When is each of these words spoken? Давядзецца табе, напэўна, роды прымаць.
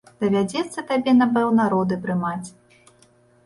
Давядзецца 0.23 0.83
табе, 0.93 1.11
напэўна, 1.21 1.69
роды 1.77 2.01
прымаць. 2.09 2.47